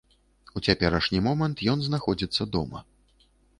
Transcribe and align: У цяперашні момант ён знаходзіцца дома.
У 0.59 0.63
цяперашні 0.67 1.19
момант 1.27 1.63
ён 1.75 1.79
знаходзіцца 1.89 2.51
дома. 2.59 2.79